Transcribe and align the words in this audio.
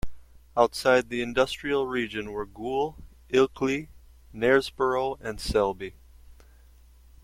Outside 0.57 1.09
the 1.09 1.21
industrial 1.21 1.85
region 1.85 2.31
were 2.31 2.47
Goole, 2.47 2.97
Ilkley, 3.31 3.89
Knaresborough 4.33 5.19
and 5.21 5.39
Selby. 5.39 5.93